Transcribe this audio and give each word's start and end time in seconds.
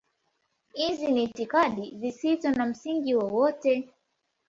Hizi 0.73 1.07
ni 1.11 1.23
itikadi 1.23 1.93
zisizo 1.99 2.51
na 2.51 2.65
msingi 2.65 3.15
wowote. 3.15 3.89